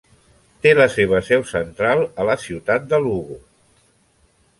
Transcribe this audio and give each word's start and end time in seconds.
Té 0.65 0.69
la 0.77 0.85
seva 0.93 1.19
seu 1.27 1.43
central 1.49 2.01
a 2.23 2.25
la 2.31 2.37
ciutat 2.45 2.89
de 2.95 3.01
Lugo. 3.05 3.37